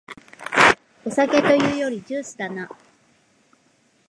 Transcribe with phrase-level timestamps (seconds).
[1.05, 2.67] お酒というよりジュースだな